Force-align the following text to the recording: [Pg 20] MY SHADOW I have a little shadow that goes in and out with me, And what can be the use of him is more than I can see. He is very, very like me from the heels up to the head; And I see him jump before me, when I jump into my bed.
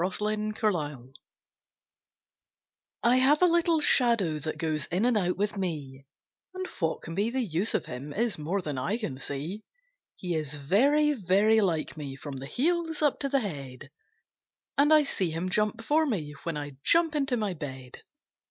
[Pg 0.03 0.17
20] 0.17 0.47
MY 0.47 0.51
SHADOW 0.59 1.13
I 3.03 3.17
have 3.17 3.39
a 3.43 3.45
little 3.45 3.79
shadow 3.79 4.39
that 4.39 4.57
goes 4.57 4.87
in 4.87 5.05
and 5.05 5.15
out 5.15 5.37
with 5.37 5.57
me, 5.57 6.07
And 6.55 6.65
what 6.79 7.03
can 7.03 7.13
be 7.13 7.29
the 7.29 7.39
use 7.43 7.75
of 7.75 7.85
him 7.85 8.11
is 8.11 8.39
more 8.39 8.63
than 8.63 8.79
I 8.79 8.97
can 8.97 9.19
see. 9.19 9.63
He 10.15 10.33
is 10.33 10.55
very, 10.55 11.13
very 11.13 11.61
like 11.61 11.97
me 11.97 12.15
from 12.15 12.37
the 12.37 12.47
heels 12.47 13.03
up 13.03 13.19
to 13.19 13.29
the 13.29 13.41
head; 13.41 13.91
And 14.75 14.91
I 14.91 15.03
see 15.03 15.29
him 15.29 15.49
jump 15.51 15.77
before 15.77 16.07
me, 16.07 16.33
when 16.41 16.57
I 16.57 16.77
jump 16.83 17.13
into 17.13 17.37
my 17.37 17.53
bed. 17.53 18.01